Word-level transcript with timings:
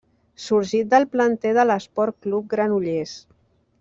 Sorgit 0.45 0.87
del 0.93 1.05
planter 1.15 1.51
de 1.57 1.67
l'Esport 1.71 2.19
Club 2.27 2.49
Granollers. 2.55 3.13